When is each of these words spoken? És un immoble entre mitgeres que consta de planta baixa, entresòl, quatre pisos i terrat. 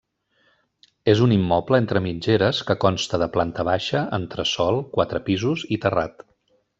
És 1.11 1.19
un 1.25 1.33
immoble 1.35 1.79
entre 1.83 2.01
mitgeres 2.07 2.63
que 2.69 2.77
consta 2.85 3.19
de 3.25 3.29
planta 3.37 3.67
baixa, 3.71 4.01
entresòl, 4.21 4.81
quatre 4.97 5.25
pisos 5.29 5.67
i 5.77 5.83
terrat. 5.85 6.29